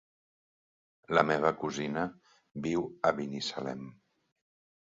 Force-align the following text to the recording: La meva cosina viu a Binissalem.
La 1.17 1.23
meva 1.31 1.51
cosina 1.63 2.07
viu 2.69 2.89
a 3.11 3.15
Binissalem. 3.21 3.85